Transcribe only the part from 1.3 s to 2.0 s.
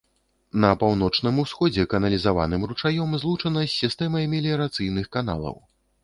усходзе